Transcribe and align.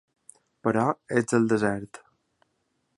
Però 0.67 0.85
ets 1.21 1.37
al 1.39 1.47
desert. 1.53 2.05